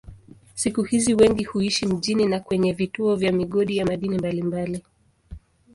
[0.53, 4.83] Siku hizi wengi huishi mjini na kwenye vituo vya migodi ya madini mbalimbali.